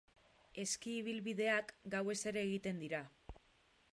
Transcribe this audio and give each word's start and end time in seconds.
Eski 0.63 0.93
ibilbideak 1.01 1.75
gauez 1.97 2.17
ere 2.33 2.43
egiten 2.47 2.83
dira. 2.87 3.05